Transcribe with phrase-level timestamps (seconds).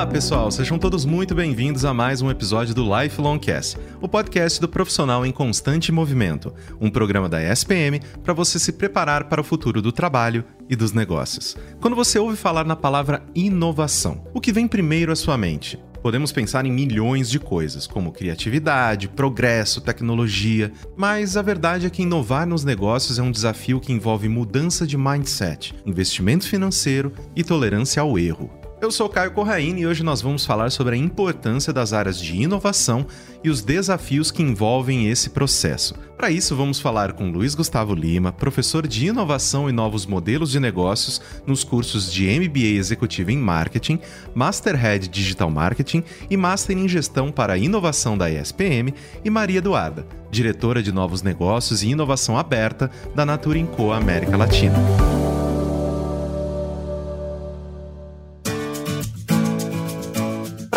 [0.00, 4.58] Olá, pessoal, sejam todos muito bem-vindos a mais um episódio do Lifelong Cast, o podcast
[4.58, 9.44] do profissional em constante movimento, um programa da ESPM para você se preparar para o
[9.44, 11.54] futuro do trabalho e dos negócios.
[11.82, 15.78] Quando você ouve falar na palavra inovação, o que vem primeiro à sua mente?
[16.02, 22.04] Podemos pensar em milhões de coisas, como criatividade, progresso, tecnologia, mas a verdade é que
[22.04, 28.00] inovar nos negócios é um desafio que envolve mudança de mindset, investimento financeiro e tolerância
[28.00, 28.59] ao erro.
[28.80, 32.34] Eu sou Caio Corraine e hoje nós vamos falar sobre a importância das áreas de
[32.34, 33.06] inovação
[33.44, 35.94] e os desafios que envolvem esse processo.
[36.16, 40.58] Para isso, vamos falar com Luiz Gustavo Lima, professor de inovação e novos modelos de
[40.58, 44.00] negócios nos cursos de MBA Executivo em Marketing,
[44.34, 50.82] Masterhead Digital Marketing e Master em Gestão para Inovação da ESPM, e Maria Eduarda, diretora
[50.82, 55.19] de Novos Negócios e Inovação Aberta da Natura Co América Latina.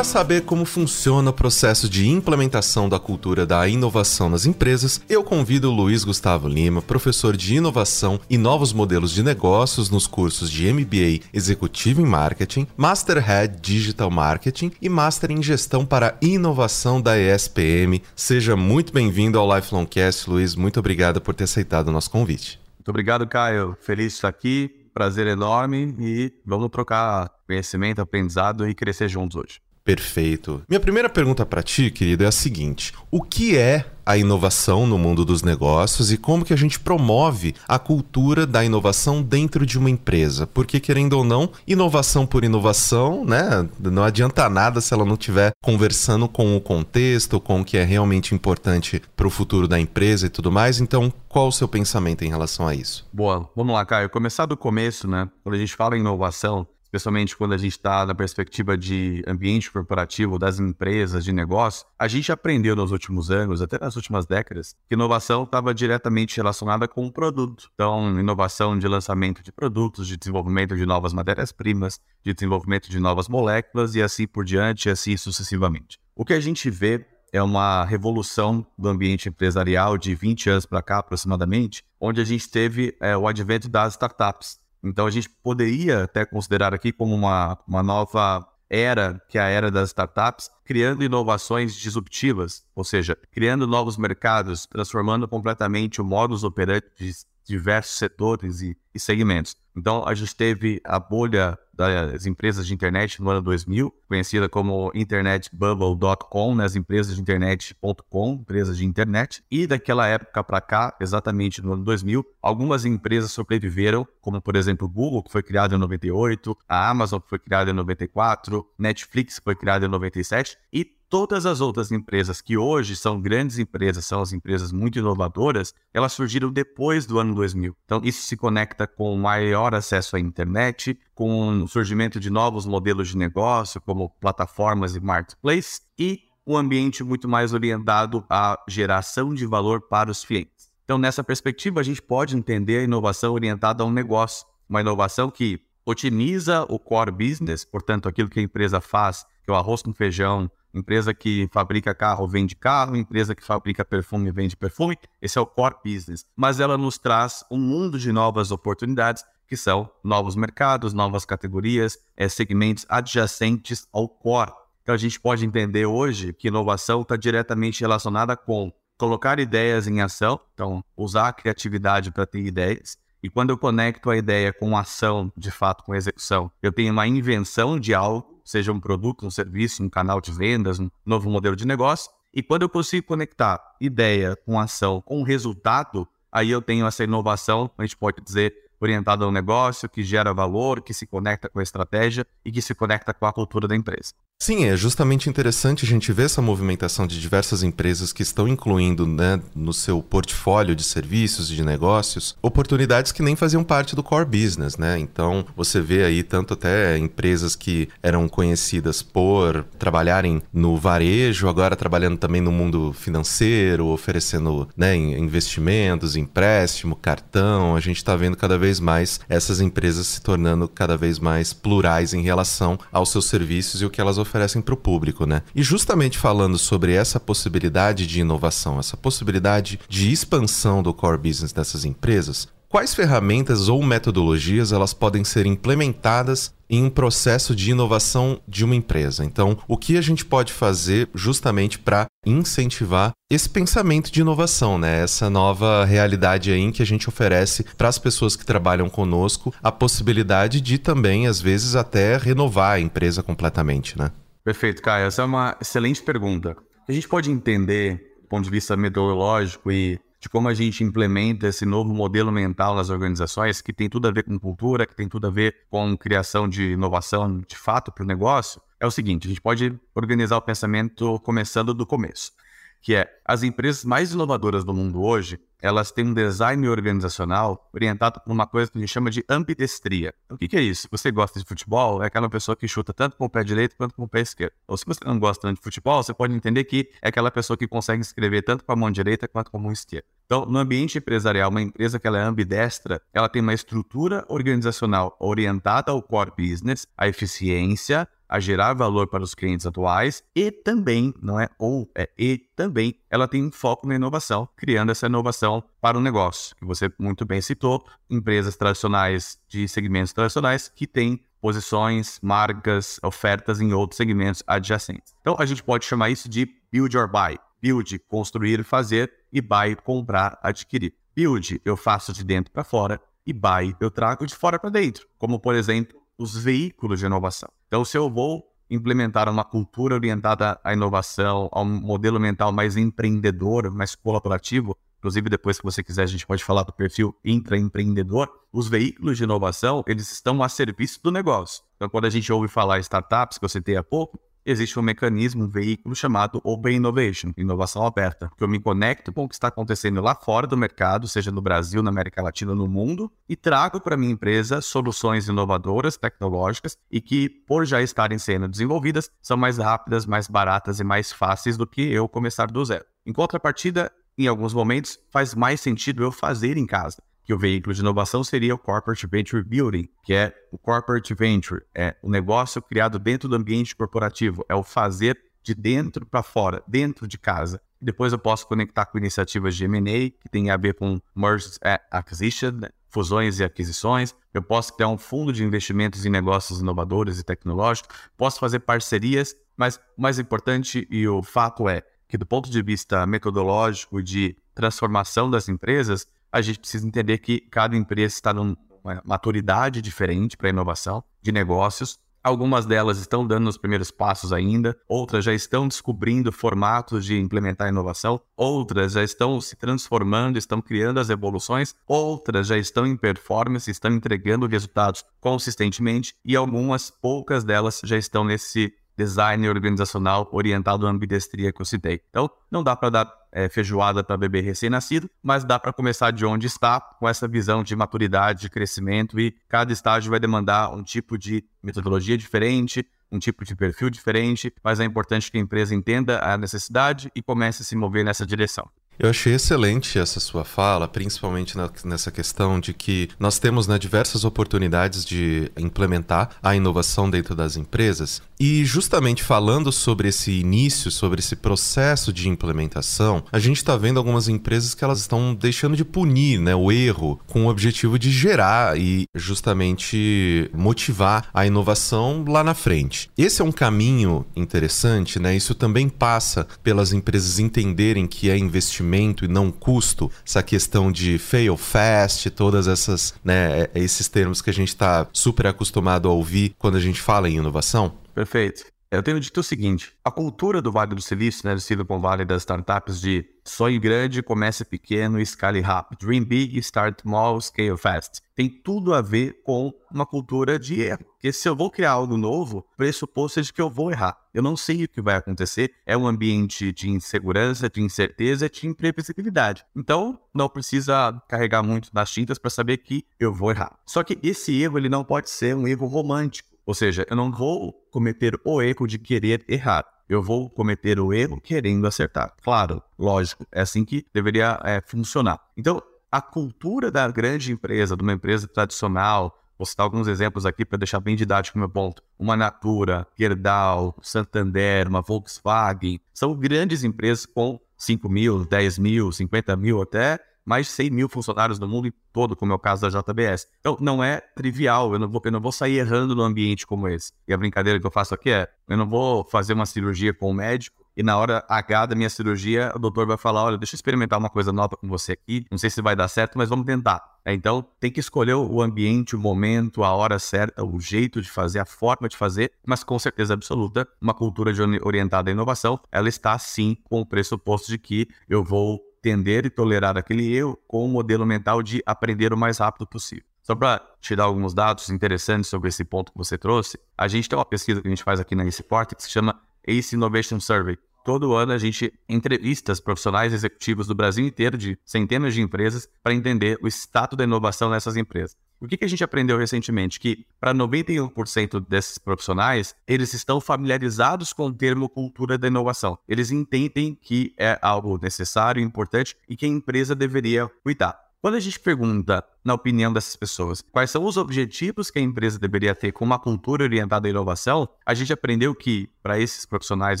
[0.00, 5.22] Para saber como funciona o processo de implementação da cultura da inovação nas empresas, eu
[5.22, 10.50] convido o Luiz Gustavo Lima, professor de inovação e novos modelos de negócios nos cursos
[10.50, 17.18] de MBA Executivo em Marketing, Masterhead Digital Marketing e Master em Gestão para Inovação da
[17.18, 18.02] ESPM.
[18.16, 20.54] Seja muito bem-vindo ao Lifelong Cast, Luiz.
[20.54, 22.58] Muito obrigado por ter aceitado o nosso convite.
[22.78, 23.76] Muito obrigado, Caio.
[23.82, 24.70] Feliz de estar aqui.
[24.94, 29.60] Prazer enorme e vamos trocar conhecimento, aprendizado e crescer juntos hoje.
[29.84, 30.62] Perfeito.
[30.68, 34.98] Minha primeira pergunta para ti, querido, é a seguinte: o que é a inovação no
[34.98, 39.78] mundo dos negócios e como que a gente promove a cultura da inovação dentro de
[39.78, 40.46] uma empresa?
[40.46, 45.52] Porque querendo ou não, inovação por inovação, né, não adianta nada se ela não estiver
[45.62, 50.26] conversando com o contexto, com o que é realmente importante para o futuro da empresa
[50.26, 50.80] e tudo mais.
[50.80, 53.06] Então, qual o seu pensamento em relação a isso?
[53.12, 54.10] Boa, vamos lá, Caio.
[54.10, 55.28] Começar do começo, né?
[55.42, 59.70] Quando a gente fala em inovação, especialmente quando a gente está na perspectiva de ambiente
[59.70, 64.74] corporativo, das empresas, de negócio, a gente aprendeu nos últimos anos, até nas últimas décadas,
[64.88, 67.70] que inovação estava diretamente relacionada com o produto.
[67.74, 73.28] Então, inovação de lançamento de produtos, de desenvolvimento de novas matérias-primas, de desenvolvimento de novas
[73.28, 76.00] moléculas e assim por diante, e assim sucessivamente.
[76.16, 80.82] O que a gente vê é uma revolução do ambiente empresarial de 20 anos para
[80.82, 84.58] cá, aproximadamente, onde a gente teve é, o advento das startups.
[84.82, 89.48] Então a gente poderia até considerar aqui como uma, uma nova era, que é a
[89.48, 96.44] era das startups, criando inovações disruptivas, ou seja, criando novos mercados, transformando completamente o modus
[96.44, 97.12] operandi de
[97.44, 99.56] diversos setores e, e segmentos.
[99.76, 104.90] Então, a gente teve a bolha das empresas de internet no ano 2000, conhecida como
[104.94, 109.42] internetbubble.com, né, as empresas de internet.com, empresas de internet.
[109.50, 114.86] E daquela época para cá, exatamente no ano 2000, algumas empresas sobreviveram, como por exemplo
[114.86, 119.38] o Google, que foi criado em 98, a Amazon, que foi criada em 94, Netflix,
[119.38, 124.06] que foi criada em 97, e todas as outras empresas que hoje são grandes empresas,
[124.06, 127.76] são as empresas muito inovadoras, elas surgiram depois do ano 2000.
[127.84, 133.08] Então, isso se conecta com maior acesso à internet, com o surgimento de novos modelos
[133.08, 139.44] de negócio, como plataformas e marketplace, e um ambiente muito mais orientado à geração de
[139.44, 140.70] valor para os clientes.
[140.84, 145.28] Então, nessa perspectiva, a gente pode entender a inovação orientada a um negócio, uma inovação
[145.28, 149.82] que otimiza o core business, portanto, aquilo que a empresa faz, que é o arroz
[149.82, 154.96] com feijão, Empresa que fabrica carro vende carro, empresa que fabrica perfume vende perfume.
[155.20, 156.24] Esse é o core business.
[156.36, 161.98] Mas ela nos traz um mundo de novas oportunidades, que são novos mercados, novas categorias,
[162.16, 164.52] é, segmentos adjacentes ao core.
[164.82, 170.00] Então a gente pode entender hoje que inovação está diretamente relacionada com colocar ideias em
[170.00, 172.98] ação, então usar a criatividade para ter ideias.
[173.22, 177.06] E quando eu conecto a ideia com ação, de fato, com execução, eu tenho uma
[177.06, 181.56] invenção de algo seja um produto, um serviço, um canal de vendas, um novo modelo
[181.56, 182.10] de negócio.
[182.32, 187.70] E quando eu consigo conectar ideia com ação, com resultado, aí eu tenho essa inovação,
[187.76, 191.62] a gente pode dizer, orientada ao negócio, que gera valor, que se conecta com a
[191.62, 194.12] estratégia e que se conecta com a cultura da empresa.
[194.42, 199.06] Sim, é justamente interessante a gente ver essa movimentação de diversas empresas que estão incluindo
[199.06, 204.02] né, no seu portfólio de serviços e de negócios oportunidades que nem faziam parte do
[204.02, 204.98] core business, né?
[204.98, 211.76] Então você vê aí tanto até empresas que eram conhecidas por trabalharem no varejo, agora
[211.76, 217.76] trabalhando também no mundo financeiro, oferecendo né, investimentos, empréstimo, cartão.
[217.76, 222.12] A gente está vendo cada vez mais essas empresas se tornando cada vez mais plurais
[222.12, 225.42] em relação aos seus serviços e o que elas oferecem para o público, né?
[225.54, 231.52] E justamente falando sobre essa possibilidade de inovação, essa possibilidade de expansão do core business
[231.52, 238.40] dessas empresas, quais ferramentas ou metodologias elas podem ser implementadas em um processo de inovação
[238.46, 239.24] de uma empresa.
[239.24, 245.02] Então, o que a gente pode fazer justamente para incentivar esse pensamento de inovação, né?
[245.02, 249.52] Essa nova realidade aí em que a gente oferece para as pessoas que trabalham conosco
[249.60, 254.12] a possibilidade de também, às vezes, até renovar a empresa completamente, né?
[254.44, 255.06] Perfeito, Caio.
[255.06, 256.56] Essa é uma excelente pergunta.
[256.88, 261.48] A gente pode entender, do ponto de vista metodológico e de como a gente implementa
[261.48, 265.08] esse novo modelo mental nas organizações, que tem tudo a ver com cultura, que tem
[265.08, 269.26] tudo a ver com criação de inovação de fato para o negócio, é o seguinte:
[269.26, 272.32] a gente pode organizar o pensamento começando do começo
[272.80, 278.20] que é as empresas mais inovadoras do mundo hoje, elas têm um design organizacional orientado
[278.20, 280.14] por uma coisa que a gente chama de ambidestria.
[280.24, 280.88] Então, o que, que é isso?
[280.90, 283.94] Você gosta de futebol, é aquela pessoa que chuta tanto com o pé direito quanto
[283.94, 284.52] com o pé esquerdo.
[284.66, 287.56] Ou se você não gosta tanto de futebol, você pode entender que é aquela pessoa
[287.56, 290.06] que consegue escrever tanto com a mão direita quanto com a mão esquerda.
[290.26, 295.16] Então, no ambiente empresarial, uma empresa que ela é ambidestra, ela tem uma estrutura organizacional
[295.18, 301.12] orientada ao core business, à eficiência, a gerar valor para os clientes atuais e também,
[301.20, 305.64] não é ou, é e também, ela tem um foco na inovação, criando essa inovação
[305.80, 311.20] para o negócio, que você muito bem citou, empresas tradicionais de segmentos tradicionais que têm
[311.40, 315.12] posições, marcas, ofertas em outros segmentos adjacentes.
[315.20, 317.36] Então, a gente pode chamar isso de build or buy.
[317.60, 320.94] Build, construir, fazer, e buy, comprar, adquirir.
[321.14, 325.06] Build, eu faço de dentro para fora, e buy, eu trago de fora para dentro,
[325.18, 327.48] como, por exemplo, os veículos de inovação.
[327.66, 332.76] Então, se eu vou implementar uma cultura orientada à inovação, a um modelo mental mais
[332.76, 338.28] empreendedor, mais colaborativo, inclusive depois que você quiser a gente pode falar do perfil intraempreendedor,
[338.52, 341.64] os veículos de inovação, eles estão a serviço do negócio.
[341.76, 345.44] Então, quando a gente ouve falar startups, que eu citei há pouco, existe um mecanismo,
[345.44, 349.48] um veículo chamado Open Innovation, inovação aberta, que eu me conecto com o que está
[349.48, 353.80] acontecendo lá fora do mercado, seja no Brasil, na América Latina, no mundo, e trago
[353.80, 359.58] para minha empresa soluções inovadoras, tecnológicas e que, por já estarem sendo desenvolvidas, são mais
[359.58, 362.84] rápidas, mais baratas e mais fáceis do que eu começar do zero.
[363.06, 367.74] Em contrapartida, em alguns momentos, faz mais sentido eu fazer em casa que o veículo
[367.74, 372.60] de inovação seria o Corporate Venture Building, que é o Corporate Venture, é o negócio
[372.60, 377.60] criado dentro do ambiente corporativo, é o fazer de dentro para fora, dentro de casa.
[377.80, 381.58] Depois eu posso conectar com iniciativas de M&A, que tem a ver com Mergers
[381.90, 382.68] Acquisition, né?
[382.90, 384.14] fusões e aquisições.
[384.34, 387.96] Eu posso criar um fundo de investimentos em negócios inovadores e tecnológicos.
[388.16, 392.60] Posso fazer parcerias, mas o mais importante e o fato é que do ponto de
[392.60, 398.56] vista metodológico de transformação das empresas, a gente precisa entender que cada empresa está numa
[399.04, 401.98] maturidade diferente para inovação de negócios.
[402.22, 407.68] Algumas delas estão dando os primeiros passos ainda, outras já estão descobrindo formatos de implementar
[407.68, 413.70] inovação, outras já estão se transformando, estão criando as evoluções, outras já estão em performance,
[413.70, 420.90] estão entregando resultados consistentemente e algumas poucas delas já estão nesse design organizacional orientado à
[420.90, 422.02] ambidestria que eu citei.
[422.10, 426.26] Então, não dá para dar é, feijoada para bebê recém-nascido, mas dá para começar de
[426.26, 430.82] onde está, com essa visão de maturidade, de crescimento, e cada estágio vai demandar um
[430.82, 435.74] tipo de metodologia diferente, um tipo de perfil diferente, mas é importante que a empresa
[435.74, 438.68] entenda a necessidade e comece a se mover nessa direção.
[439.02, 443.78] Eu achei excelente essa sua fala, principalmente na, nessa questão de que nós temos né,
[443.78, 448.20] diversas oportunidades de implementar a inovação dentro das empresas.
[448.38, 453.96] E justamente falando sobre esse início, sobre esse processo de implementação, a gente está vendo
[453.96, 458.10] algumas empresas que elas estão deixando de punir né, o erro com o objetivo de
[458.10, 463.10] gerar e justamente motivar a inovação lá na frente.
[463.16, 465.34] Esse é um caminho interessante, né?
[465.34, 470.90] Isso também passa pelas empresas entenderem que é investimento investimento e não custo, essa questão
[470.90, 476.08] de fail fast, todas essas, né, é, esses termos que a gente está super acostumado
[476.08, 477.94] a ouvir quando a gente fala em inovação?
[478.14, 478.64] Perfeito.
[478.90, 482.26] Eu tenho dito o seguinte: a cultura do Vale do Silício, né, do Silicon Valley
[482.26, 486.04] das startups de sonho grande, comece pequeno escale rápido.
[486.04, 488.20] Dream big, start small, scale fast.
[488.34, 491.04] Tem tudo a ver com uma cultura de erro.
[491.12, 494.18] Porque se eu vou criar algo novo, o pressuposto é de que eu vou errar.
[494.34, 495.72] Eu não sei o que vai acontecer.
[495.86, 499.64] É um ambiente de insegurança, de incerteza, de imprevisibilidade.
[499.76, 503.78] Então, não precisa carregar muito nas tintas para saber que eu vou errar.
[503.86, 506.49] Só que esse erro ele não pode ser um erro romântico.
[506.70, 509.84] Ou seja, eu não vou cometer o erro de querer errar.
[510.08, 512.32] Eu vou cometer o erro querendo acertar.
[512.44, 515.40] Claro, lógico, é assim que deveria é, funcionar.
[515.56, 520.64] Então, a cultura da grande empresa, de uma empresa tradicional, vou citar alguns exemplos aqui
[520.64, 522.04] para deixar bem didático o meu ponto.
[522.16, 529.56] Uma Natura, Gerdau, Santander, uma Volkswagen, são grandes empresas com 5 mil, 10 mil, 50
[529.56, 533.00] mil até mais de 100 mil funcionários no mundo todo, como é o caso da
[533.00, 533.46] JBS.
[533.60, 536.88] Então, não é trivial, eu não vou, eu não vou sair errando num ambiente como
[536.88, 537.12] esse.
[537.26, 540.30] E a brincadeira que eu faço aqui é, eu não vou fazer uma cirurgia com
[540.30, 543.74] o médico e na hora H da minha cirurgia, o doutor vai falar: olha, deixa
[543.74, 545.46] eu experimentar uma coisa nova com você aqui.
[545.50, 547.02] Não sei se vai dar certo, mas vamos tentar.
[547.24, 551.30] É, então, tem que escolher o ambiente, o momento, a hora certa, o jeito de
[551.30, 556.08] fazer, a forma de fazer, mas com certeza absoluta, uma cultura orientada à inovação, ela
[556.08, 560.84] está sim com o pressuposto de que eu vou entender e tolerar aquele eu com
[560.84, 563.24] o modelo mental de aprender o mais rápido possível.
[563.42, 567.28] Só para te dar alguns dados interessantes sobre esse ponto que você trouxe, a gente
[567.28, 568.62] tem uma pesquisa que a gente faz aqui na Ace
[568.94, 570.78] que se chama Ace Innovation Survey.
[571.02, 576.12] Todo ano a gente entrevista profissionais executivos do Brasil inteiro, de centenas de empresas, para
[576.12, 578.36] entender o status da inovação nessas empresas.
[578.60, 579.98] O que, que a gente aprendeu recentemente?
[579.98, 585.98] Que para 91% desses profissionais, eles estão familiarizados com o termo cultura da inovação.
[586.06, 591.09] Eles entendem que é algo necessário, importante e que a empresa deveria cuidar.
[591.22, 595.38] Quando a gente pergunta, na opinião dessas pessoas, quais são os objetivos que a empresa
[595.38, 600.00] deveria ter com uma cultura orientada à inovação, a gente aprendeu que, para esses profissionais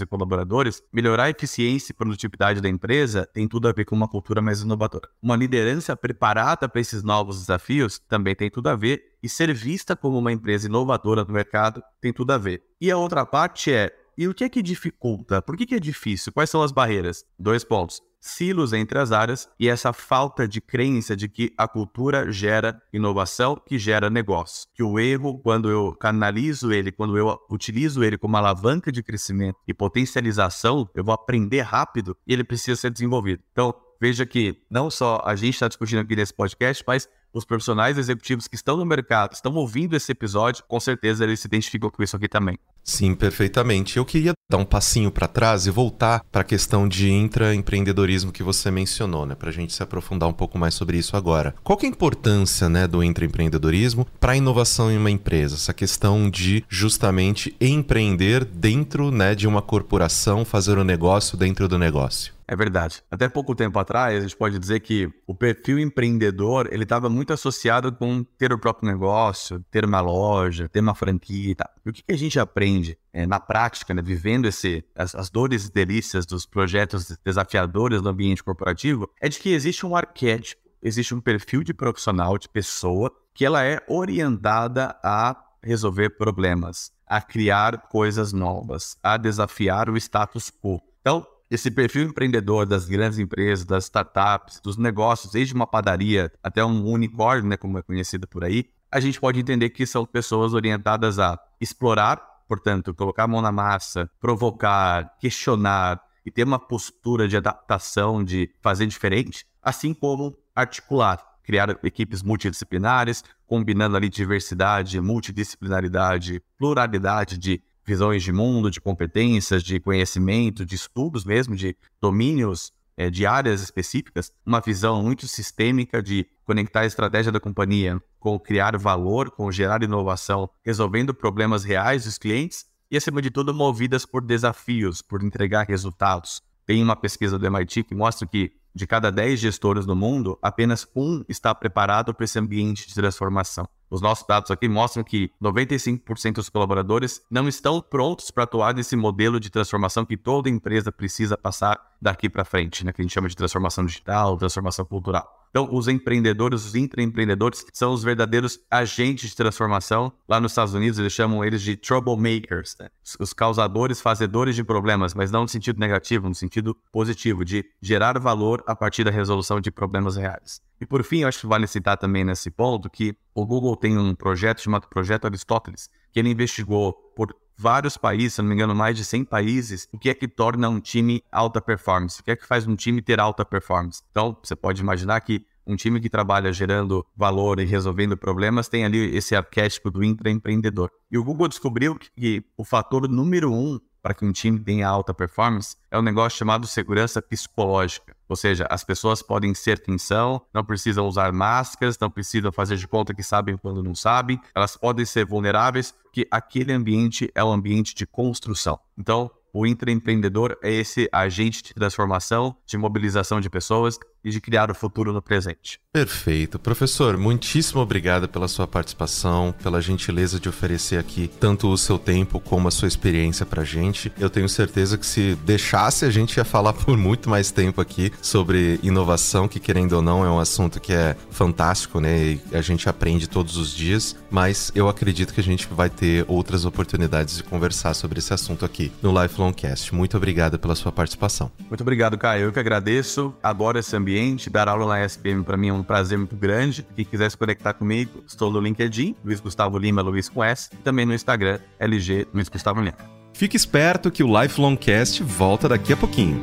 [0.00, 4.08] e colaboradores, melhorar a eficiência e produtividade da empresa tem tudo a ver com uma
[4.08, 5.10] cultura mais inovadora.
[5.22, 9.94] Uma liderança preparada para esses novos desafios também tem tudo a ver, e ser vista
[9.94, 12.62] como uma empresa inovadora no mercado tem tudo a ver.
[12.80, 15.42] E a outra parte é e o que é que dificulta?
[15.42, 16.32] Por que, que é difícil?
[16.32, 17.26] Quais são as barreiras?
[17.38, 22.30] Dois pontos silos entre as áreas e essa falta de crença de que a cultura
[22.30, 24.68] gera inovação, que gera negócio.
[24.74, 29.56] Que o erro, quando eu canalizo ele, quando eu utilizo ele como alavanca de crescimento
[29.66, 33.42] e potencialização, eu vou aprender rápido e ele precisa ser desenvolvido.
[33.52, 37.96] Então, veja que não só a gente está discutindo aqui nesse podcast, mas os profissionais
[37.96, 42.02] executivos que estão no mercado, estão ouvindo esse episódio, com certeza eles se identificam com
[42.02, 42.58] isso aqui também.
[42.82, 43.96] Sim, perfeitamente.
[43.96, 48.42] Eu queria dar um passinho para trás e voltar para a questão de intraempreendedorismo que
[48.42, 51.54] você mencionou, né, para a gente se aprofundar um pouco mais sobre isso agora.
[51.62, 55.54] Qual é a importância, né, do intraempreendedorismo para a inovação em uma empresa?
[55.54, 61.68] Essa questão de justamente empreender dentro, né, de uma corporação, fazer o um negócio dentro
[61.68, 62.32] do negócio.
[62.50, 63.00] É verdade.
[63.08, 67.32] Até pouco tempo atrás, a gente pode dizer que o perfil empreendedor ele estava muito
[67.32, 71.70] associado com ter o próprio negócio, ter uma loja, ter uma franquia e tal.
[71.86, 75.68] E o que, a gente aprende é, na prática, né, vivendo esse, as, as, dores
[75.68, 81.14] e delícias dos projetos desafiadores do ambiente corporativo, é de que existe um arquétipo, existe
[81.14, 87.82] um perfil de profissional, de pessoa, que ela é orientada a resolver problemas, a criar
[87.82, 90.82] coisas novas, a desafiar o status quo.
[91.00, 96.64] Então, esse perfil empreendedor das grandes empresas, das startups, dos negócios, desde uma padaria até
[96.64, 100.54] um unicórnio, né, como é conhecido por aí, a gente pode entender que são pessoas
[100.54, 102.16] orientadas a explorar,
[102.48, 108.50] portanto, colocar a mão na massa, provocar, questionar e ter uma postura de adaptação, de
[108.60, 118.22] fazer diferente, assim como articular, criar equipes multidisciplinares, combinando ali diversidade, multidisciplinaridade, pluralidade de visões
[118.22, 124.30] de mundo, de competências, de conhecimento, de estudos mesmo, de domínios é, de áreas específicas,
[124.44, 129.82] uma visão muito sistêmica de conectar a estratégia da companhia com criar valor, com gerar
[129.82, 135.66] inovação, resolvendo problemas reais dos clientes e, acima de tudo, movidas por desafios, por entregar
[135.66, 136.42] resultados.
[136.66, 140.86] Tem uma pesquisa do MIT que mostra que de cada 10 gestores no mundo, apenas
[140.94, 143.68] um está preparado para esse ambiente de transformação.
[143.90, 148.94] Os nossos dados aqui mostram que 95% dos colaboradores não estão prontos para atuar nesse
[148.94, 152.92] modelo de transformação que toda empresa precisa passar daqui para frente, né?
[152.92, 155.39] que a gente chama de transformação digital, transformação cultural.
[155.50, 160.12] Então, os empreendedores, os intraempreendedores, são os verdadeiros agentes de transformação.
[160.28, 162.88] Lá nos Estados Unidos, eles chamam eles de troublemakers, né?
[163.18, 168.18] os causadores, fazedores de problemas, mas não no sentido negativo, no sentido positivo, de gerar
[168.18, 170.60] valor a partir da resolução de problemas reais.
[170.80, 174.14] E por fim, acho que vale citar também nesse ponto que o Google tem um
[174.14, 178.96] projeto chamado Projeto Aristóteles, que ele investigou por vários países, se não me engano, mais
[178.96, 182.18] de 100 países, o que é que torna um time alta performance?
[182.20, 184.02] O que é que faz um time ter alta performance?
[184.10, 188.84] Então, você pode imaginar que um time que trabalha gerando valor e resolvendo problemas tem
[188.84, 190.90] ali esse arquétipo do intraempreendedor.
[191.10, 195.12] E o Google descobriu que o fator número um para que um time tenha alta
[195.12, 198.16] performance é um negócio chamado segurança psicológica.
[198.30, 202.76] Ou seja, as pessoas podem ser quem são, não precisam usar máscaras, não precisam fazer
[202.76, 207.42] de conta que sabem quando não sabem, elas podem ser vulneráveis, porque aquele ambiente é
[207.42, 208.78] um ambiente de construção.
[208.96, 214.70] Então, o intraempreendedor é esse agente de transformação, de mobilização de pessoas, e de criar
[214.70, 215.80] o futuro no presente.
[215.92, 216.58] Perfeito.
[216.58, 222.38] Professor, muitíssimo obrigado pela sua participação, pela gentileza de oferecer aqui tanto o seu tempo
[222.38, 224.12] como a sua experiência pra gente.
[224.18, 228.12] Eu tenho certeza que se deixasse a gente ia falar por muito mais tempo aqui
[228.22, 232.38] sobre inovação, que querendo ou não é um assunto que é fantástico, né?
[232.38, 236.24] E a gente aprende todos os dias, mas eu acredito que a gente vai ter
[236.28, 239.94] outras oportunidades de conversar sobre esse assunto aqui no Lifelong Cast.
[239.94, 241.50] Muito obrigado pela sua participação.
[241.68, 242.44] Muito obrigado, Caio.
[242.44, 243.34] Eu que agradeço.
[243.42, 244.09] Adoro esse ambiente.
[244.50, 246.86] Dar aula na SPM para mim é um prazer muito grande.
[246.94, 250.76] Quem quiser se conectar comigo, estou no LinkedIn, Luiz Gustavo Lima, Luiz com S, e
[250.76, 252.96] também no Instagram, LG Luiz Gustavo Lima.
[253.32, 256.42] Fique esperto que o Lifelong Cast volta daqui a pouquinho.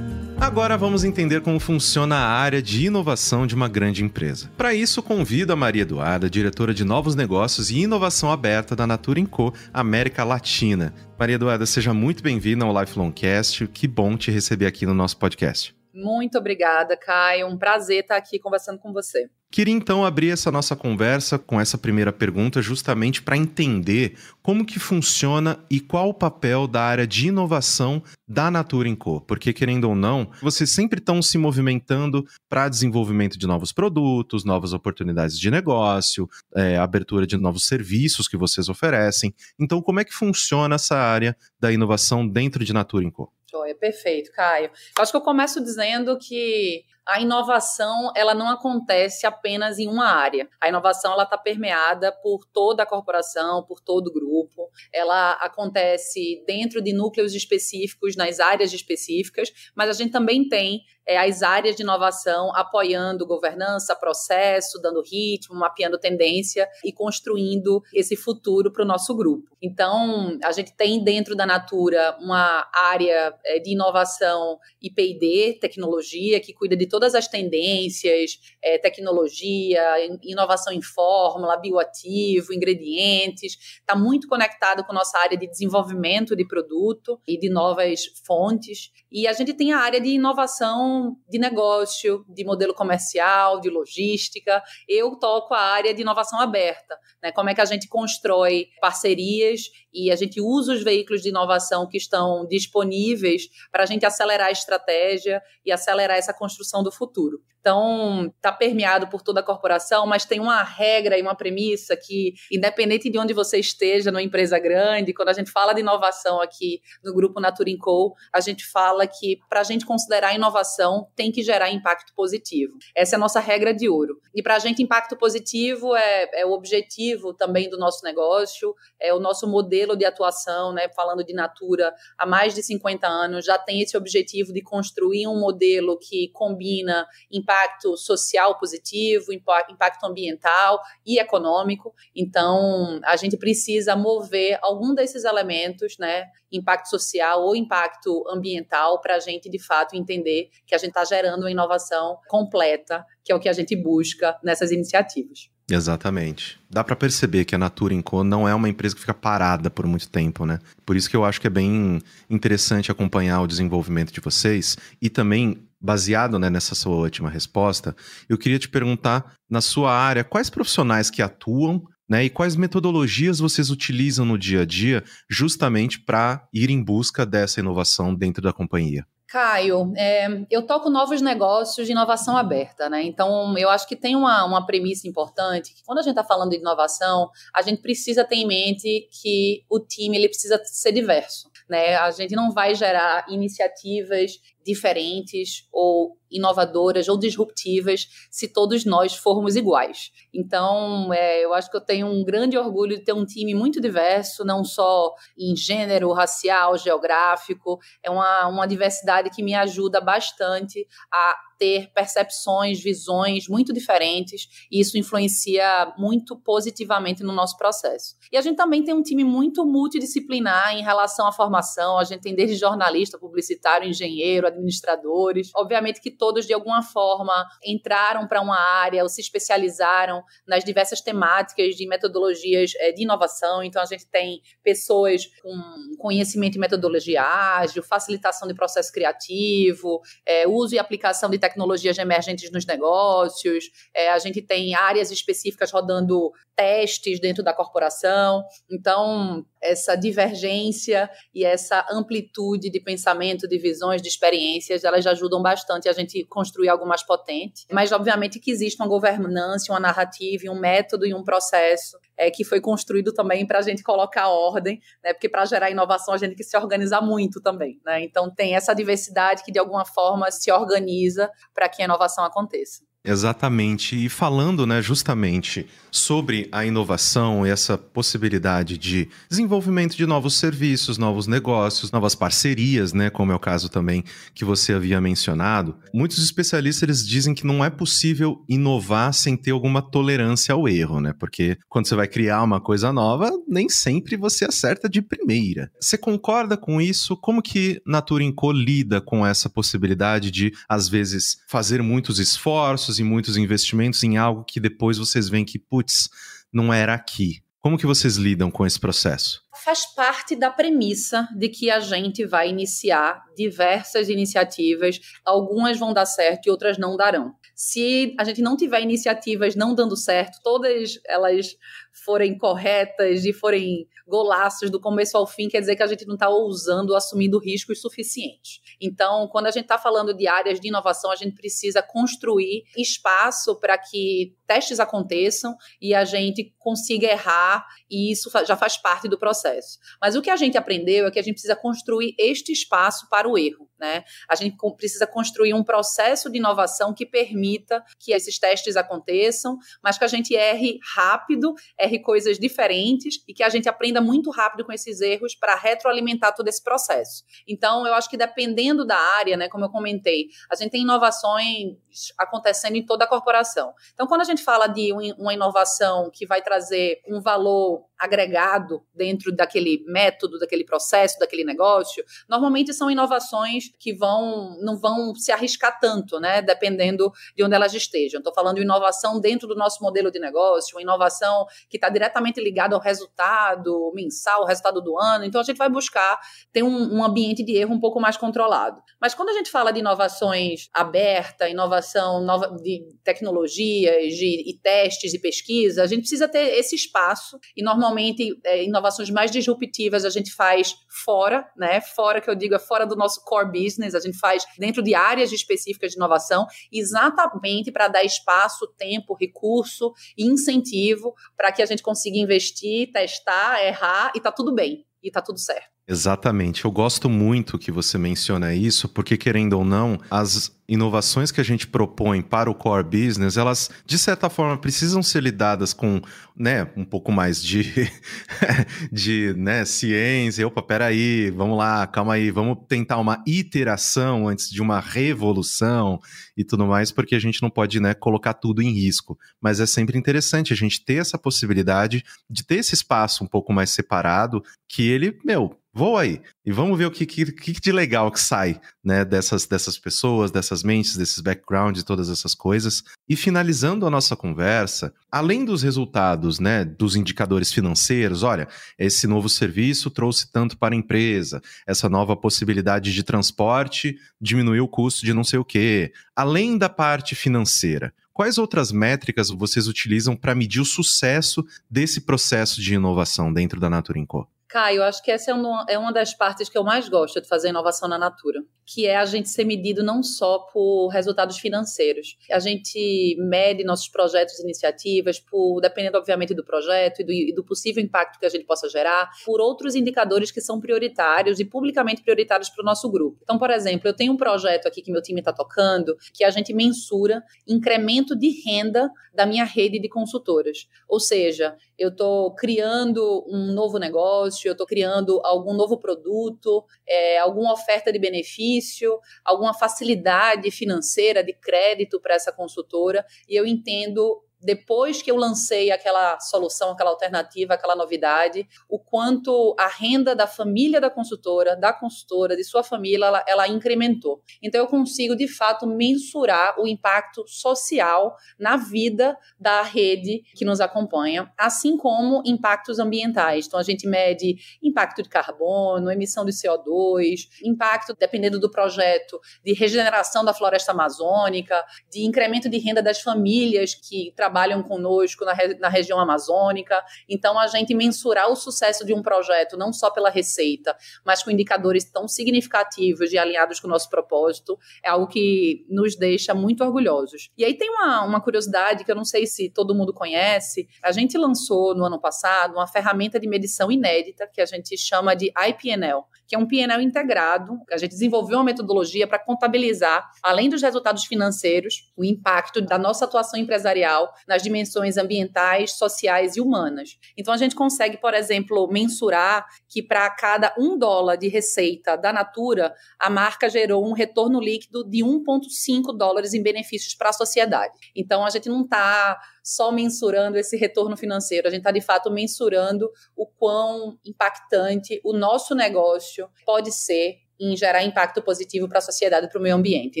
[0.42, 4.50] Agora vamos entender como funciona a área de inovação de uma grande empresa.
[4.56, 9.24] Para isso, convido a Maria Eduarda, diretora de Novos Negócios e Inovação Aberta da Natura
[9.24, 9.54] Co.
[9.72, 10.92] América Latina.
[11.16, 13.68] Maria Eduarda, seja muito bem-vinda ao Lifelong Cast.
[13.68, 15.72] Que bom te receber aqui no nosso podcast.
[15.94, 17.46] Muito obrigada, Caio.
[17.46, 19.30] Um prazer estar aqui conversando com você.
[19.52, 24.78] Queria então abrir essa nossa conversa com essa primeira pergunta justamente para entender como que
[24.78, 29.20] funciona e qual o papel da área de inovação da Natura Co.
[29.20, 34.72] Porque querendo ou não, vocês sempre estão se movimentando para desenvolvimento de novos produtos, novas
[34.72, 39.34] oportunidades de negócio, é, abertura de novos serviços que vocês oferecem.
[39.60, 43.30] Então, como é que funciona essa área da inovação dentro de Natura Co?
[43.52, 44.70] Joia, perfeito, Caio.
[44.96, 50.06] Eu acho que eu começo dizendo que a inovação ela não acontece apenas em uma
[50.06, 50.48] área.
[50.58, 54.70] A inovação ela está permeada por toda a corporação, por todo o grupo.
[54.90, 61.18] Ela acontece dentro de núcleos específicos, nas áreas específicas, mas a gente também tem é,
[61.18, 68.72] as áreas de inovação apoiando governança, processo, dando ritmo, mapeando tendência e construindo esse futuro
[68.72, 69.50] para o nosso grupo.
[69.60, 76.52] Então, a gente tem dentro da Natura uma área é, de inovação I+D, tecnologia, que
[76.52, 79.82] cuida de todas as tendências, é, tecnologia,
[80.22, 87.20] inovação em fórmula, bioativo, ingredientes, está muito conectado com nossa área de desenvolvimento de produto
[87.26, 88.90] e de novas fontes.
[89.10, 90.91] E a gente tem a área de inovação
[91.28, 94.62] de negócio, de modelo comercial, de logística.
[94.88, 97.32] Eu toco a área de inovação aberta, né?
[97.32, 101.88] Como é que a gente constrói parcerias e a gente usa os veículos de inovação
[101.88, 107.42] que estão disponíveis para a gente acelerar a estratégia e acelerar essa construção do futuro.
[107.62, 112.34] Então, está permeado por toda a corporação, mas tem uma regra e uma premissa que,
[112.50, 116.80] independente de onde você esteja, numa empresa grande, quando a gente fala de inovação aqui
[117.04, 120.81] no grupo Naturin Co, a gente fala que para a gente considerar inovação
[121.14, 122.76] tem que gerar impacto positivo.
[122.94, 124.20] Essa é a nossa regra de ouro.
[124.34, 129.12] E para a gente, impacto positivo é, é o objetivo também do nosso negócio, é
[129.12, 130.88] o nosso modelo de atuação, né?
[130.94, 135.38] Falando de Natura há mais de 50 anos, já tem esse objetivo de construir um
[135.38, 141.94] modelo que combina impacto social positivo, impacto ambiental e econômico.
[142.14, 149.16] Então, a gente precisa mover algum desses elementos, né, impacto social ou impacto ambiental, para
[149.16, 153.34] a gente de fato entender que a gente está gerando uma inovação completa, que é
[153.34, 155.50] o que a gente busca nessas iniciativas.
[155.70, 156.60] Exatamente.
[156.68, 159.86] Dá para perceber que a Natura Co não é uma empresa que fica parada por
[159.86, 160.58] muito tempo, né?
[160.84, 165.08] Por isso que eu acho que é bem interessante acompanhar o desenvolvimento de vocês e
[165.08, 167.96] também baseado né, nessa sua última resposta,
[168.28, 173.38] eu queria te perguntar, na sua área, quais profissionais que atuam né, e quais metodologias
[173.38, 178.52] vocês utilizam no dia a dia justamente para ir em busca dessa inovação dentro da
[178.52, 179.06] companhia?
[179.26, 183.02] Caio, é, eu toco novos negócios de inovação aberta, né?
[183.02, 186.50] Então, eu acho que tem uma, uma premissa importante, que quando a gente está falando
[186.50, 191.50] de inovação, a gente precisa ter em mente que o time ele precisa ser diverso,
[191.66, 191.96] né?
[191.96, 194.32] A gente não vai gerar iniciativas
[194.64, 200.10] diferentes ou inovadoras ou disruptivas se todos nós formos iguais.
[200.32, 203.80] Então, é, eu acho que eu tenho um grande orgulho de ter um time muito
[203.80, 207.78] diverso, não só em gênero, racial, geográfico.
[208.02, 214.80] É uma, uma diversidade que me ajuda bastante a ter percepções, visões muito diferentes, e
[214.80, 218.16] isso influencia muito positivamente no nosso processo.
[218.32, 222.22] E a gente também tem um time muito multidisciplinar em relação à formação, a gente
[222.22, 228.58] tem desde jornalista, publicitário, engenheiro, administradores, obviamente que todos de alguma forma entraram para uma
[228.58, 234.08] área ou se especializaram nas diversas temáticas de metodologias eh, de inovação, então a gente
[234.08, 235.52] tem pessoas com
[235.96, 241.51] conhecimento em metodologia ágil, facilitação de processo criativo, é, uso e aplicação de tecnologias
[241.98, 248.44] emergentes nos negócios, é, a gente tem áreas específicas rodando testes dentro da corporação.
[248.70, 255.88] Então, essa divergência e essa amplitude de pensamento, de visões, de experiências, elas ajudam bastante
[255.88, 257.66] a gente construir algo mais potente.
[257.70, 262.44] Mas, obviamente, que existe uma governança, uma narrativa, um método e um processo é, que
[262.44, 265.12] foi construído também para a gente colocar ordem, né?
[265.12, 268.02] Porque para gerar inovação a gente tem que se organizar muito também, né?
[268.02, 272.84] Então tem essa diversidade que de alguma forma se organiza para que a inovação aconteça.
[273.04, 273.96] Exatamente.
[273.96, 280.98] E falando, né, justamente sobre a inovação e essa possibilidade de desenvolvimento de novos serviços,
[280.98, 286.22] novos negócios, novas parcerias, né, como é o caso também que você havia mencionado, muitos
[286.22, 291.12] especialistas eles dizem que não é possível inovar sem ter alguma tolerância ao erro, né?
[291.18, 295.70] Porque quando você vai criar uma coisa nova, nem sempre você acerta de primeira.
[295.80, 297.16] Você concorda com isso?
[297.16, 303.04] Como que Natura Co lida com essa possibilidade de às vezes fazer muitos esforços e
[303.04, 306.08] muitos investimentos em algo que depois vocês veem que, putz,
[306.52, 307.42] não era aqui.
[307.62, 309.40] Como que vocês lidam com esse processo?
[309.64, 316.04] Faz parte da premissa de que a gente vai iniciar diversas iniciativas, algumas vão dar
[316.04, 317.36] certo e outras não darão.
[317.54, 321.56] Se a gente não tiver iniciativas não dando certo, todas elas
[322.04, 326.12] forem corretas e forem golaços do começo ao fim, quer dizer que a gente não
[326.12, 328.60] está ousando, assumindo riscos suficientes.
[328.78, 333.58] Então, quando a gente está falando de áreas de inovação, a gente precisa construir espaço
[333.58, 339.18] para que testes aconteçam e a gente consiga errar, e isso já faz parte do
[339.18, 339.78] processo.
[339.98, 343.26] Mas o que a gente aprendeu é que a gente precisa construir este espaço para
[343.26, 343.66] o erro.
[343.80, 344.04] Né?
[344.28, 349.98] A gente precisa construir um processo de inovação que permita que esses testes aconteçam, mas
[349.98, 354.64] que a gente erre rápido, erre coisas diferentes e que a gente aprenda muito rápido
[354.64, 357.24] com esses erros para retroalimentar todo esse processo.
[357.46, 361.76] Então, eu acho que dependendo da área, né, como eu comentei, a gente tem inovações
[362.18, 363.72] acontecendo em toda a corporação.
[363.94, 369.30] Então, quando a gente fala de uma inovação que vai trazer um valor agregado dentro
[369.30, 375.78] daquele método, daquele processo, daquele negócio, normalmente são inovações que vão não vão se arriscar
[375.78, 376.42] tanto, né?
[376.42, 378.18] Dependendo de onde elas estejam.
[378.18, 382.40] Estou falando de inovação dentro do nosso modelo de negócio, uma inovação que está diretamente
[382.40, 385.24] ligada ao resultado mensal, ao resultado do ano.
[385.24, 386.20] Então a gente vai buscar
[386.52, 388.80] ter um, um ambiente de erro um pouco mais controlado.
[389.00, 395.14] Mas quando a gente fala de inovações aberta, inovação nova, de tecnologias, de, e testes
[395.14, 400.10] e pesquisa, a gente precisa ter esse espaço e normalmente é, inovações mais disruptivas a
[400.10, 401.80] gente faz fora, né?
[401.80, 404.94] Fora que eu digo é fora do nosso core business, a gente faz dentro de
[404.94, 411.66] áreas específicas de inovação, exatamente para dar espaço, tempo, recurso e incentivo para que a
[411.66, 415.70] gente consiga investir, testar, errar e tá tudo bem e tá tudo certo.
[415.88, 416.64] Exatamente.
[416.64, 421.44] Eu gosto muito que você menciona isso, porque querendo ou não, as inovações que a
[421.44, 426.00] gente propõe para o core business, elas de certa forma precisam ser lidadas com,
[426.36, 427.90] né, um pouco mais de
[428.92, 430.46] de, né, ciência.
[430.46, 435.98] Opa, peraí, vamos lá, calma aí, vamos tentar uma iteração antes de uma revolução
[436.36, 439.18] e tudo mais, porque a gente não pode, né, colocar tudo em risco.
[439.40, 443.52] Mas é sempre interessante a gente ter essa possibilidade de ter esse espaço um pouco
[443.52, 447.72] mais separado, que ele, meu, voa aí e vamos ver o que, que, que, de
[447.72, 452.82] legal que sai né, dessas, dessas pessoas, dessas mentes, desses backgrounds todas essas coisas.
[453.08, 459.28] E finalizando a nossa conversa, além dos resultados né, dos indicadores financeiros, olha, esse novo
[459.28, 465.14] serviço trouxe tanto para a empresa, essa nova possibilidade de transporte diminuiu o custo de
[465.14, 465.92] não sei o quê.
[466.14, 472.60] Além da parte financeira, Quais outras métricas vocês utilizam para medir o sucesso desse processo
[472.60, 474.28] de inovação dentro da Natura Co?
[474.52, 477.26] Caio, acho que essa é uma, é uma das partes que eu mais gosto de
[477.26, 482.18] fazer inovação na Natura, que é a gente ser medido não só por resultados financeiros.
[482.30, 487.34] A gente mede nossos projetos e iniciativas por, dependendo, obviamente, do projeto e do, e
[487.34, 491.46] do possível impacto que a gente possa gerar, por outros indicadores que são prioritários e
[491.46, 493.18] publicamente prioritários para o nosso grupo.
[493.22, 496.30] Então, por exemplo, eu tenho um projeto aqui que meu time está tocando, que a
[496.30, 500.66] gente mensura incremento de renda da minha rede de consultoras.
[500.88, 506.64] Ou seja, eu estou criando um novo negócio, negócio, eu estou criando algum novo produto,
[506.86, 513.46] é, alguma oferta de benefício, alguma facilidade financeira de crédito para essa consultora, e eu
[513.46, 520.14] entendo depois que eu lancei aquela solução, aquela alternativa, aquela novidade, o quanto a renda
[520.14, 524.20] da família da consultora, da consultora, de sua família, ela, ela incrementou.
[524.42, 530.60] Então eu consigo de fato mensurar o impacto social na vida da rede que nos
[530.60, 533.46] acompanha, assim como impactos ambientais.
[533.46, 539.52] Então a gente mede impacto de carbono, emissão de CO2, impacto dependendo do projeto de
[539.52, 545.34] regeneração da floresta amazônica, de incremento de renda das famílias que trabalham trabalham conosco na,
[545.60, 546.82] na região amazônica.
[547.06, 551.30] Então, a gente mensurar o sucesso de um projeto, não só pela receita, mas com
[551.30, 556.64] indicadores tão significativos e alinhados com o nosso propósito, é algo que nos deixa muito
[556.64, 557.30] orgulhosos.
[557.36, 560.66] E aí tem uma, uma curiosidade que eu não sei se todo mundo conhece.
[560.82, 565.14] A gente lançou no ano passado uma ferramenta de medição inédita que a gente chama
[565.14, 567.58] de IPNL, que é um PNL integrado.
[567.70, 573.04] A gente desenvolveu uma metodologia para contabilizar, além dos resultados financeiros, o impacto da nossa
[573.04, 576.98] atuação empresarial nas dimensões ambientais, sociais e humanas.
[577.16, 582.12] Então, a gente consegue, por exemplo, mensurar que para cada um dólar de receita da
[582.12, 587.72] Natura, a marca gerou um retorno líquido de 1,5 dólares em benefícios para a sociedade.
[587.94, 592.10] Então, a gente não está só mensurando esse retorno financeiro, a gente está de fato
[592.10, 598.82] mensurando o quão impactante o nosso negócio pode ser em gerar impacto positivo para a
[598.82, 600.00] sociedade, para o meio ambiente.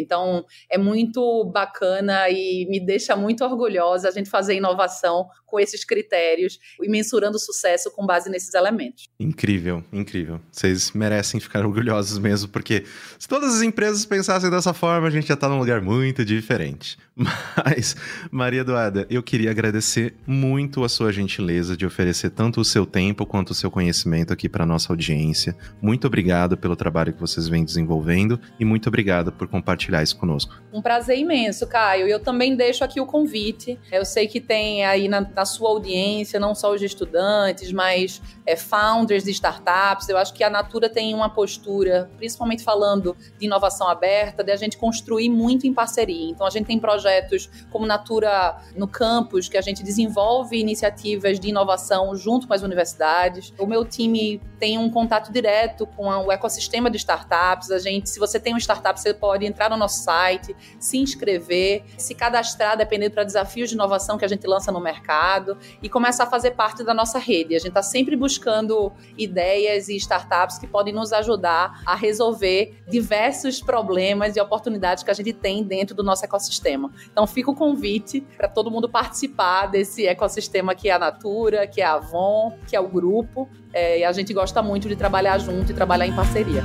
[0.00, 5.84] Então, é muito bacana e me deixa muito orgulhosa a gente fazer inovação com esses
[5.84, 9.04] critérios e mensurando o sucesso com base nesses elementos.
[9.20, 10.40] Incrível, incrível.
[10.50, 12.84] Vocês merecem ficar orgulhosos mesmo, porque
[13.18, 16.96] se todas as empresas pensassem dessa forma, a gente já está num lugar muito diferente.
[17.14, 17.94] Mas,
[18.30, 23.26] Maria Eduarda, eu queria agradecer muito a sua gentileza de oferecer tanto o seu tempo
[23.26, 25.54] quanto o seu conhecimento aqui para nossa audiência.
[25.80, 30.60] Muito obrigado pelo trabalho que vocês vêm desenvolvendo e muito obrigado por compartilhar isso conosco.
[30.72, 32.06] Um prazer imenso, Caio.
[32.06, 33.78] Eu também deixo aqui o convite.
[33.90, 38.56] Eu sei que tem aí na, na sua audiência não só os estudantes, mas é,
[38.56, 40.08] founders de startups.
[40.08, 44.56] Eu acho que a Natura tem uma postura, principalmente falando de inovação aberta, de a
[44.56, 46.30] gente construir muito em parceria.
[46.30, 51.48] Então, a gente tem projetos como Natura no campus, que a gente desenvolve iniciativas de
[51.48, 53.52] inovação junto com as universidades.
[53.58, 57.70] O meu time tem um contato direto com o ecossistema de startups.
[57.70, 61.84] A gente, se você tem uma startup, você pode entrar no nosso site, se inscrever,
[61.96, 66.24] se cadastrar dependendo para desafios de inovação que a gente lança no mercado e começar
[66.24, 67.54] a fazer parte da nossa rede.
[67.54, 73.60] A gente está sempre buscando ideias e startups que podem nos ajudar a resolver diversos
[73.60, 76.90] problemas e oportunidades que a gente tem dentro do nosso ecossistema.
[77.10, 81.80] Então fica o convite para todo mundo participar desse ecossistema que é a Natura, que
[81.80, 83.48] é a Avon, que é o grupo.
[83.72, 86.62] É, e a gente gosta muito de trabalhar junto e trabalhar em parceria.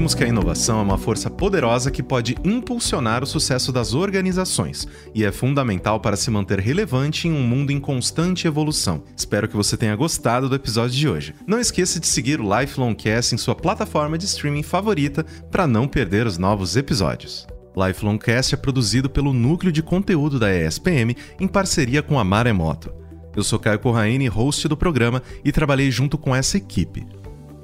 [0.00, 4.88] Vimos que a inovação é uma força poderosa que pode impulsionar o sucesso das organizações
[5.14, 9.04] e é fundamental para se manter relevante em um mundo em constante evolução.
[9.14, 11.34] Espero que você tenha gostado do episódio de hoje.
[11.46, 15.86] Não esqueça de seguir o Lifelong Cast em sua plataforma de streaming favorita para não
[15.86, 17.46] perder os novos episódios.
[17.76, 22.90] Lifelong Cast é produzido pelo Núcleo de Conteúdo da ESPM em parceria com a Maremoto.
[23.36, 27.06] Eu sou Caio Corraine, host do programa, e trabalhei junto com essa equipe.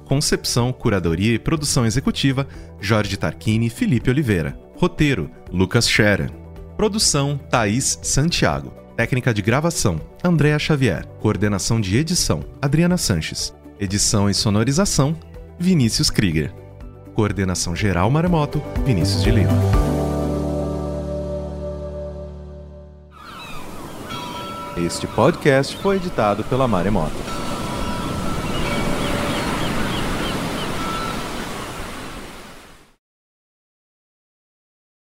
[0.07, 2.47] Concepção, curadoria e produção executiva:
[2.79, 4.57] Jorge Tarquini e Felipe Oliveira.
[4.77, 6.31] Roteiro: Lucas Scherer.
[6.77, 8.71] Produção: Thaís Santiago.
[8.95, 11.05] Técnica de gravação: Andréa Xavier.
[11.19, 13.53] Coordenação de edição: Adriana Sanches.
[13.77, 15.13] Edição e sonorização:
[15.59, 16.53] Vinícius Krieger.
[17.13, 19.51] Coordenação geral Maremoto: Vinícius de Lima.
[24.77, 27.46] Este podcast foi editado pela Maremoto.